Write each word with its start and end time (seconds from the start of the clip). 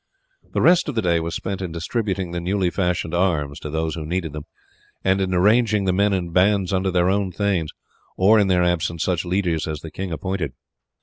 The 0.53 0.61
rest 0.63 0.89
of 0.89 0.95
the 0.95 1.01
day 1.03 1.19
was 1.19 1.35
spent 1.35 1.61
in 1.61 1.71
distributing 1.71 2.31
the 2.31 2.39
newly 2.39 2.71
fashioned 2.71 3.13
arms 3.13 3.59
to 3.59 3.69
those 3.69 3.93
who 3.93 4.03
needed 4.03 4.33
them, 4.33 4.47
and 5.03 5.21
in 5.21 5.31
arranging 5.31 5.85
the 5.85 5.93
men 5.93 6.11
in 6.11 6.31
bands 6.31 6.73
under 6.73 6.89
their 6.89 7.07
own 7.11 7.31
thanes, 7.31 7.69
or, 8.17 8.39
in 8.39 8.47
their 8.47 8.63
absence, 8.63 9.03
such 9.03 9.25
leaders 9.25 9.67
as 9.67 9.81
the 9.81 9.91
king 9.91 10.11
appointed. 10.11 10.53